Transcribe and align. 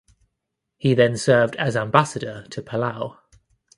He 0.77 0.95
then 0.95 1.15
served 1.15 1.55
as 1.57 1.77
ambassador 1.77 2.47
to 2.49 2.63
Palau. 2.63 3.17